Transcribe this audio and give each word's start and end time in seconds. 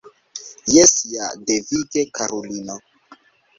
Jes 0.75 0.93
ja, 1.11 1.27
devige, 1.51 2.05
karulino. 2.19 2.81